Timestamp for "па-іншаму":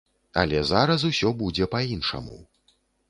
1.75-2.41